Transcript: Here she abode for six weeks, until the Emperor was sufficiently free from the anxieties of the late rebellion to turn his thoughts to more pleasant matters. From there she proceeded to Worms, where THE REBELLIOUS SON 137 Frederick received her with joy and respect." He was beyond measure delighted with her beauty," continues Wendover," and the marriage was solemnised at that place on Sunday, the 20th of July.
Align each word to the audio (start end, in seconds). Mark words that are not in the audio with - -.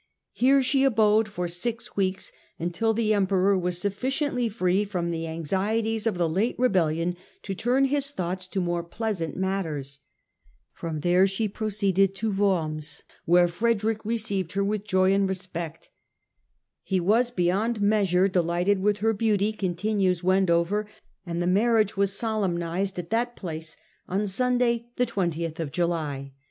Here 0.33 0.63
she 0.63 0.83
abode 0.83 1.27
for 1.27 1.47
six 1.47 1.95
weeks, 1.95 2.31
until 2.57 2.91
the 2.91 3.13
Emperor 3.13 3.55
was 3.55 3.77
sufficiently 3.77 4.49
free 4.49 4.83
from 4.83 5.11
the 5.11 5.27
anxieties 5.27 6.07
of 6.07 6.17
the 6.17 6.27
late 6.27 6.57
rebellion 6.57 7.17
to 7.43 7.53
turn 7.53 7.85
his 7.85 8.09
thoughts 8.09 8.47
to 8.47 8.59
more 8.59 8.81
pleasant 8.81 9.37
matters. 9.37 9.99
From 10.73 11.01
there 11.01 11.27
she 11.27 11.47
proceeded 11.47 12.15
to 12.15 12.29
Worms, 12.31 13.03
where 13.25 13.45
THE 13.45 13.53
REBELLIOUS 13.53 13.59
SON 13.59 13.67
137 13.77 13.77
Frederick 13.77 14.05
received 14.05 14.51
her 14.53 14.63
with 14.63 14.87
joy 14.87 15.13
and 15.13 15.29
respect." 15.29 15.89
He 16.81 16.99
was 16.99 17.29
beyond 17.29 17.79
measure 17.79 18.27
delighted 18.27 18.81
with 18.81 18.97
her 19.05 19.13
beauty," 19.13 19.53
continues 19.53 20.23
Wendover," 20.23 20.87
and 21.27 21.43
the 21.43 21.45
marriage 21.45 21.95
was 21.95 22.11
solemnised 22.11 22.97
at 22.97 23.11
that 23.11 23.35
place 23.35 23.77
on 24.07 24.25
Sunday, 24.25 24.87
the 24.95 25.05
20th 25.05 25.59
of 25.59 25.71
July. 25.71 26.33